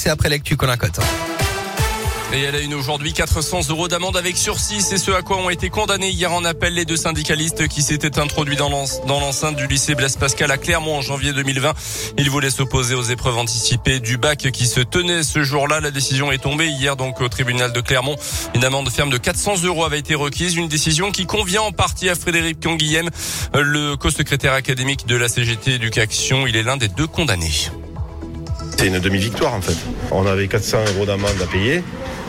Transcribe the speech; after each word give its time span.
c'est 0.00 0.08
après 0.08 0.30
l'actu 0.30 0.56
Colin 0.56 0.78
Cote. 0.78 0.98
Et 2.32 2.40
elle 2.40 2.54
a 2.54 2.60
une 2.60 2.72
aujourd'hui 2.72 3.12
400 3.12 3.68
euros 3.68 3.86
d'amende 3.86 4.16
avec 4.16 4.38
sursis. 4.38 4.80
C'est 4.80 4.96
ce 4.96 5.10
à 5.10 5.20
quoi 5.20 5.36
ont 5.36 5.50
été 5.50 5.68
condamnés 5.68 6.08
hier 6.08 6.32
en 6.32 6.42
appel 6.44 6.72
les 6.72 6.86
deux 6.86 6.96
syndicalistes 6.96 7.68
qui 7.68 7.82
s'étaient 7.82 8.18
introduits 8.18 8.56
dans 8.56 8.70
l'enceinte 8.70 9.56
du 9.56 9.66
lycée 9.66 9.94
Blaise 9.94 10.16
Pascal 10.16 10.50
à 10.50 10.56
Clermont 10.56 10.96
en 10.96 11.02
janvier 11.02 11.34
2020. 11.34 11.74
Ils 12.16 12.30
voulaient 12.30 12.50
s'opposer 12.50 12.94
aux 12.94 13.02
épreuves 13.02 13.36
anticipées 13.36 14.00
du 14.00 14.16
bac 14.16 14.50
qui 14.52 14.66
se 14.66 14.80
tenaient 14.80 15.22
ce 15.22 15.42
jour-là. 15.42 15.80
La 15.80 15.90
décision 15.90 16.32
est 16.32 16.38
tombée 16.38 16.68
hier 16.68 16.96
donc 16.96 17.20
au 17.20 17.28
tribunal 17.28 17.74
de 17.74 17.80
Clermont. 17.82 18.16
Une 18.54 18.64
amende 18.64 18.88
ferme 18.88 19.10
de 19.10 19.18
400 19.18 19.64
euros 19.64 19.84
avait 19.84 19.98
été 19.98 20.14
requise. 20.14 20.56
Une 20.56 20.68
décision 20.68 21.10
qui 21.10 21.26
convient 21.26 21.62
en 21.62 21.72
partie 21.72 22.08
à 22.08 22.14
Frédéric 22.14 22.62
Canguilhem, 22.62 23.10
le 23.52 23.96
co-secrétaire 23.96 24.54
académique 24.54 25.06
de 25.06 25.16
la 25.16 25.28
CGT 25.28 25.74
Éducation. 25.74 26.46
Il 26.46 26.56
est 26.56 26.62
l'un 26.62 26.78
des 26.78 26.88
deux 26.88 27.06
condamnés. 27.06 27.70
C'est 28.80 28.86
une 28.86 28.98
demi-victoire 28.98 29.52
en 29.52 29.60
fait. 29.60 29.76
On 30.10 30.24
avait 30.24 30.48
400 30.48 30.78
euros 30.94 31.04
d'amende 31.04 31.36
à 31.42 31.46
payer. 31.46 31.82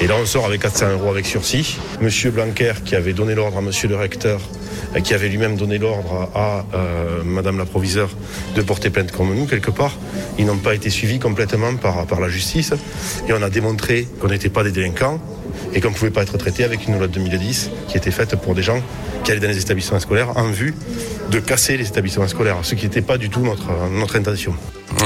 Et 0.00 0.06
là, 0.06 0.14
on 0.18 0.24
sort 0.24 0.46
avec 0.46 0.62
400 0.62 0.92
euros 0.92 1.10
avec 1.10 1.26
sursis. 1.26 1.76
Monsieur 2.00 2.30
Blanquer, 2.30 2.72
qui 2.86 2.96
avait 2.96 3.12
donné 3.12 3.34
l'ordre 3.34 3.58
à 3.58 3.60
monsieur 3.60 3.86
le 3.86 3.96
recteur, 3.96 4.40
qui 5.04 5.12
avait 5.12 5.28
lui-même 5.28 5.58
donné 5.58 5.76
l'ordre 5.76 6.30
à, 6.34 6.64
euh, 6.72 7.22
madame 7.22 7.58
la 7.58 7.66
proviseure 7.66 8.08
de 8.56 8.62
porter 8.62 8.88
plainte 8.88 9.12
comme 9.12 9.34
nous, 9.34 9.44
quelque 9.44 9.70
part, 9.70 9.98
ils 10.38 10.46
n'ont 10.46 10.56
pas 10.56 10.74
été 10.74 10.88
suivis 10.88 11.18
complètement 11.18 11.76
par, 11.76 12.18
la 12.18 12.30
justice. 12.30 12.72
Et 13.28 13.34
on 13.34 13.42
a 13.42 13.50
démontré 13.50 14.08
qu'on 14.18 14.28
n'était 14.28 14.48
pas 14.48 14.64
des 14.64 14.72
délinquants 14.72 15.20
et 15.74 15.82
qu'on 15.82 15.90
ne 15.90 15.94
pouvait 15.94 16.10
pas 16.10 16.22
être 16.22 16.38
traité 16.38 16.64
avec 16.64 16.88
une 16.88 16.96
loi 16.96 17.08
de 17.08 17.12
2010 17.12 17.70
qui 17.88 17.98
était 17.98 18.10
faite 18.10 18.36
pour 18.36 18.54
des 18.54 18.62
gens 18.62 18.80
qui 19.22 19.32
allaient 19.32 19.40
dans 19.40 19.48
les 19.48 19.60
établissements 19.60 20.00
scolaires 20.00 20.34
en 20.38 20.50
vue 20.50 20.74
de 21.30 21.40
casser 21.40 21.76
les 21.76 21.88
établissements 21.88 22.26
scolaires, 22.26 22.56
ce 22.62 22.74
qui 22.74 22.86
n'était 22.86 23.02
pas 23.02 23.18
du 23.18 23.28
tout 23.28 23.46
notre 23.90 24.16
intention. 24.16 24.54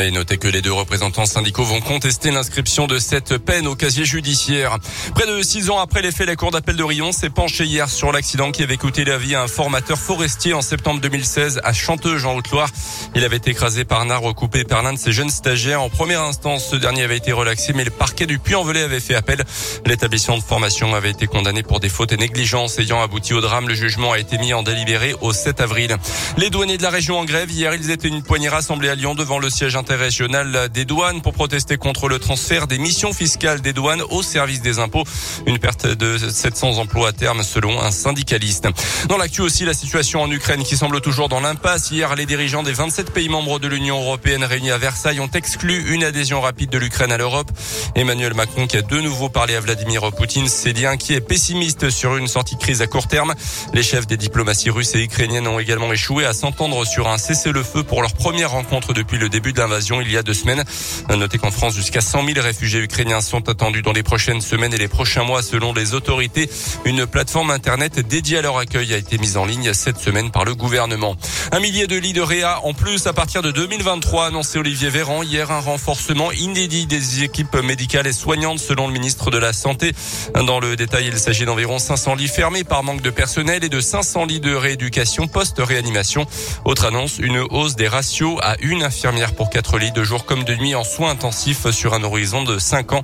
Et 0.00 0.10
notez 0.10 0.38
que 0.38 0.48
les 0.48 0.60
deux 0.60 0.72
représentants 0.72 1.26
syndicaux 1.26 1.64
vont 1.64 1.80
contester 1.80 2.30
l'inscription 2.30 2.86
de 2.86 2.98
cette 2.98 3.38
peine 3.38 3.66
au 3.66 3.74
casier 3.74 4.04
judiciaire. 4.04 4.76
Près 5.14 5.26
de 5.26 5.42
six 5.42 5.70
ans 5.70 5.78
après 5.78 6.02
les 6.02 6.12
faits, 6.12 6.26
la 6.26 6.36
Cour 6.36 6.50
d'appel 6.50 6.76
de 6.76 6.82
Rion 6.82 7.12
s'est 7.12 7.30
penchée 7.30 7.64
hier 7.64 7.88
sur 7.88 8.12
l'accident 8.12 8.50
qui 8.50 8.62
avait 8.62 8.76
coûté 8.76 9.04
la 9.04 9.18
vie 9.18 9.34
à 9.34 9.42
un 9.42 9.48
formateur 9.48 9.98
forestier 9.98 10.52
en 10.52 10.62
septembre 10.62 11.00
2016 11.00 11.60
à 11.64 11.72
Chanteuge 11.72 12.24
en 12.24 12.34
Haute-Loire. 12.36 12.68
Il 13.14 13.24
avait 13.24 13.40
écrasé 13.44 13.84
par 13.84 14.00
un 14.00 14.10
arbre 14.10 14.32
coupé 14.32 14.64
par 14.64 14.82
l'un 14.82 14.92
de 14.92 14.98
ses 14.98 15.12
jeunes 15.12 15.30
stagiaires. 15.30 15.82
En 15.82 15.90
première 15.90 16.22
instance, 16.22 16.68
ce 16.70 16.76
dernier 16.76 17.02
avait 17.02 17.16
été 17.16 17.32
relaxé, 17.32 17.72
mais 17.72 17.84
le 17.84 17.90
parquet 17.90 18.26
du 18.26 18.38
Puy-en-Velay 18.38 18.82
avait 18.82 19.00
fait 19.00 19.14
appel. 19.14 19.44
L'établissement 19.86 20.38
de 20.38 20.42
formation 20.42 20.94
avait 20.94 21.10
été 21.10 21.26
condamné 21.26 21.62
pour 21.62 21.80
des 21.80 21.88
fautes 21.88 22.12
et 22.12 22.16
négligences 22.16 22.78
ayant 22.78 23.00
abouti 23.00 23.32
au 23.32 23.40
drame. 23.40 23.68
Le 23.68 23.74
jugement 23.74 24.12
a 24.12 24.18
été 24.18 24.38
mis 24.38 24.52
en 24.54 24.62
délibéré 24.62 25.14
au 25.20 25.32
7 25.32 25.60
avril. 25.60 25.96
Les 26.36 26.50
douaniers 26.50 26.78
de 26.78 26.82
la 26.82 26.90
région 26.90 27.18
en 27.18 27.24
grève, 27.24 27.50
hier, 27.50 27.74
ils 27.74 27.90
étaient 27.90 28.08
une 28.08 28.22
poignée 28.22 28.48
rassemblée 28.48 28.88
à 28.88 28.94
Lyon 28.94 29.14
devant 29.14 29.38
le 29.38 29.50
siège 29.50 29.67
interrégional 29.76 30.68
des 30.72 30.84
douanes 30.84 31.22
pour 31.22 31.32
protester 31.32 31.76
contre 31.76 32.08
le 32.08 32.18
transfert 32.18 32.66
des 32.66 32.78
missions 32.78 33.12
fiscales 33.12 33.60
des 33.60 33.72
douanes 33.72 34.02
au 34.10 34.22
service 34.22 34.60
des 34.60 34.78
impôts. 34.78 35.04
Une 35.46 35.58
perte 35.58 35.86
de 35.86 36.18
700 36.18 36.78
emplois 36.78 37.08
à 37.08 37.12
terme 37.12 37.42
selon 37.42 37.80
un 37.80 37.90
syndicaliste. 37.90 38.68
Dans 39.08 39.16
l'actu 39.16 39.40
aussi, 39.40 39.64
la 39.64 39.74
situation 39.74 40.22
en 40.22 40.30
Ukraine 40.30 40.62
qui 40.62 40.76
semble 40.76 41.00
toujours 41.00 41.28
dans 41.28 41.40
l'impasse. 41.40 41.90
Hier, 41.90 42.14
les 42.14 42.26
dirigeants 42.26 42.62
des 42.62 42.72
27 42.72 43.12
pays 43.12 43.28
membres 43.28 43.58
de 43.58 43.68
l'Union 43.68 44.00
européenne 44.00 44.44
réunis 44.44 44.70
à 44.70 44.78
Versailles 44.78 45.20
ont 45.20 45.30
exclu 45.34 45.94
une 45.94 46.04
adhésion 46.04 46.40
rapide 46.40 46.70
de 46.70 46.78
l'Ukraine 46.78 47.12
à 47.12 47.18
l'Europe. 47.18 47.50
Emmanuel 47.94 48.34
Macron 48.34 48.66
qui 48.66 48.76
a 48.76 48.82
de 48.82 49.00
nouveau 49.00 49.28
parlé 49.28 49.54
à 49.54 49.60
Vladimir 49.60 50.02
Poutine 50.12 50.48
s'est 50.48 50.72
dit 50.72 50.86
inquiet 50.86 51.16
et 51.16 51.20
pessimiste 51.20 51.90
sur 51.90 52.16
une 52.16 52.28
sortie 52.28 52.56
de 52.56 52.60
crise 52.60 52.82
à 52.82 52.86
court 52.86 53.08
terme. 53.08 53.34
Les 53.74 53.82
chefs 53.82 54.06
des 54.06 54.16
diplomaties 54.16 54.70
russes 54.70 54.94
et 54.94 55.02
ukrainiennes 55.02 55.48
ont 55.48 55.58
également 55.58 55.92
échoué 55.92 56.24
à 56.24 56.32
s'entendre 56.32 56.84
sur 56.84 57.08
un 57.08 57.18
cessez-le-feu 57.18 57.82
pour 57.82 58.02
leur 58.02 58.14
première 58.14 58.50
rencontre 58.50 58.92
depuis 58.92 59.18
le 59.18 59.28
début 59.28 59.52
de 59.52 59.57
l'invasion 59.58 60.00
il 60.00 60.10
y 60.10 60.16
a 60.16 60.22
deux 60.22 60.34
semaines. 60.34 60.64
Notez 61.10 61.38
qu'en 61.38 61.50
France, 61.50 61.74
jusqu'à 61.74 62.00
100 62.00 62.24
000 62.26 62.40
réfugiés 62.40 62.80
ukrainiens 62.80 63.20
sont 63.20 63.48
attendus 63.48 63.82
dans 63.82 63.92
les 63.92 64.02
prochaines 64.02 64.40
semaines 64.40 64.72
et 64.72 64.78
les 64.78 64.88
prochains 64.88 65.24
mois 65.24 65.42
selon 65.42 65.72
les 65.72 65.94
autorités. 65.94 66.48
Une 66.84 67.06
plateforme 67.06 67.50
internet 67.50 68.00
dédiée 68.00 68.38
à 68.38 68.42
leur 68.42 68.56
accueil 68.58 68.94
a 68.94 68.96
été 68.96 69.18
mise 69.18 69.36
en 69.36 69.44
ligne 69.44 69.72
cette 69.74 69.98
semaine 69.98 70.30
par 70.30 70.44
le 70.44 70.54
gouvernement. 70.54 71.16
Un 71.52 71.60
millier 71.60 71.86
de 71.86 71.96
lits 71.96 72.12
de 72.12 72.20
réa 72.20 72.60
en 72.64 72.72
plus 72.72 73.06
à 73.06 73.12
partir 73.12 73.42
de 73.42 73.50
2023, 73.50 74.26
annoncé 74.26 74.58
Olivier 74.58 74.90
Véran. 74.90 75.22
Hier, 75.22 75.50
un 75.50 75.60
renforcement 75.60 76.30
inédit 76.32 76.86
des 76.86 77.24
équipes 77.24 77.56
médicales 77.56 78.06
et 78.06 78.12
soignantes 78.12 78.60
selon 78.60 78.86
le 78.86 78.92
ministre 78.92 79.30
de 79.30 79.38
la 79.38 79.52
Santé. 79.52 79.92
Dans 80.34 80.60
le 80.60 80.76
détail, 80.76 81.06
il 81.08 81.18
s'agit 81.18 81.44
d'environ 81.44 81.78
500 81.78 82.14
lits 82.14 82.28
fermés 82.28 82.64
par 82.64 82.82
manque 82.82 83.02
de 83.02 83.10
personnel 83.10 83.64
et 83.64 83.68
de 83.68 83.80
500 83.80 84.26
lits 84.26 84.40
de 84.40 84.54
rééducation 84.54 85.26
post-réanimation. 85.26 86.26
Autre 86.64 86.86
annonce, 86.86 87.18
une 87.18 87.38
hausse 87.38 87.76
des 87.76 87.88
ratios 87.88 88.38
à 88.42 88.56
une 88.60 88.82
infirmière 88.82 89.34
pour 89.34 89.47
quatre 89.48 89.78
lits 89.78 89.92
de 89.92 90.04
jour 90.04 90.24
comme 90.24 90.44
de 90.44 90.54
nuit 90.54 90.74
en 90.74 90.84
soins 90.84 91.10
intensifs 91.10 91.70
sur 91.70 91.94
un 91.94 92.02
horizon 92.02 92.44
de 92.44 92.58
5 92.58 92.92
ans, 92.92 93.02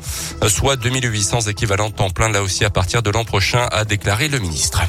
soit 0.48 0.76
2800 0.76 1.42
équivalents 1.42 1.90
temps 1.90 2.10
plein 2.10 2.28
là 2.28 2.42
aussi 2.42 2.64
à 2.64 2.70
partir 2.70 3.02
de 3.02 3.10
l'an 3.10 3.24
prochain, 3.24 3.68
a 3.72 3.84
déclaré 3.84 4.28
le 4.28 4.38
ministre. 4.38 4.82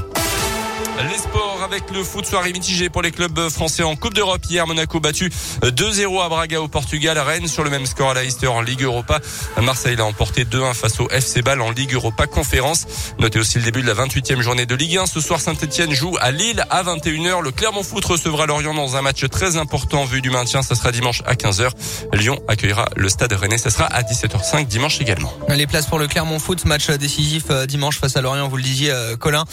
Les 1.10 1.18
sports 1.18 1.55
avec 1.66 1.90
le 1.92 2.04
foot 2.04 2.28
soirée 2.28 2.54
mitigée 2.54 2.90
pour 2.90 3.02
les 3.02 3.12
clubs 3.12 3.50
français 3.50 3.82
en 3.82 3.96
Coupe 3.96 4.14
d'Europe. 4.14 4.42
Hier, 4.48 4.68
Monaco 4.68 5.00
battu 5.00 5.32
2-0 5.64 6.24
à 6.24 6.30
Braga 6.30 6.62
au 6.62 6.68
Portugal. 6.68 7.18
Rennes 7.18 7.48
sur 7.48 7.64
le 7.64 7.72
même 7.72 7.88
score 7.88 8.12
à 8.12 8.14
Leicester 8.14 8.46
en 8.48 8.62
Ligue 8.62 8.84
Europa. 8.84 9.20
Marseille 9.64 9.96
l'a 9.96 10.06
emporté 10.06 10.46
2-1 10.46 10.76
face 10.76 11.00
au 11.00 11.10
FC 11.10 11.42
Ball 11.42 11.62
en 11.62 11.72
Ligue 11.72 11.94
Europa 11.94 12.28
Conférence. 12.28 12.86
Notez 13.18 13.40
aussi 13.40 13.58
le 13.58 13.64
début 13.64 13.82
de 13.82 13.88
la 13.88 13.96
28e 13.96 14.42
journée 14.42 14.68
de 14.68 14.76
Ligue 14.76 14.98
1. 14.98 15.08
Ce 15.08 15.20
soir, 15.22 15.42
Saint-Etienne 15.42 15.92
joue 15.92 16.16
à 16.22 16.30
Lille 16.30 16.64
à 16.70 16.84
21h. 16.84 17.42
Le 17.42 17.52
Clermont 17.52 17.82
Foot 17.82 18.06
recevra 18.06 18.46
Lorient 18.46 18.76
dans 18.76 18.96
un 18.96 19.02
match 19.02 19.26
très 19.30 19.58
important 19.58 20.06
vu 20.06 20.22
du 20.22 20.30
maintien. 20.30 20.62
Ça 20.62 20.76
sera 20.76 20.92
dimanche 20.92 21.24
à 21.26 21.34
15h. 21.34 21.72
Lyon 22.14 22.40
accueillera 22.48 22.90
le 22.96 23.10
Stade 23.10 23.34
Rennais. 23.34 23.58
Ça 23.58 23.72
sera 23.72 23.86
à 23.86 24.04
17h05 24.04 24.68
dimanche 24.68 25.02
également. 25.02 25.34
Les 25.50 25.66
places 25.66 25.88
pour 25.88 25.98
le 25.98 26.08
Clermont 26.08 26.38
Foot, 26.38 26.66
match 26.66 26.92
décisif 26.92 27.50
dimanche 27.68 27.98
face 27.98 28.16
à 28.18 28.22
Lorient, 28.22 28.48
vous 28.48 28.58
le 28.58 28.64
disiez 28.64 28.94
Colin, 29.20 29.46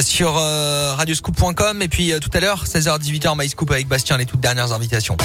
sur 0.00 0.32
radioscoop.com 0.32 1.57
et 1.80 1.88
puis 1.88 2.12
tout 2.20 2.30
à 2.34 2.40
l'heure 2.40 2.64
16h 2.66 3.00
18h 3.00 3.36
MyScoop 3.36 3.70
avec 3.72 3.88
Bastien 3.88 4.16
les 4.16 4.26
toutes 4.26 4.40
dernières 4.40 4.72
invitations. 4.72 5.16